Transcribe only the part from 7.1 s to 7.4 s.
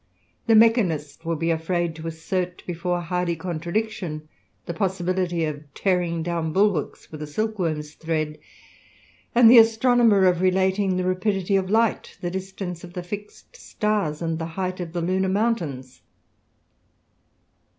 with a